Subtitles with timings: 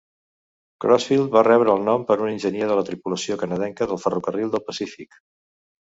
[0.85, 4.65] Crossfield va rebre el nom per un enginyer de la tripulació canadenca del ferrocarril del
[4.71, 5.21] Pacífic.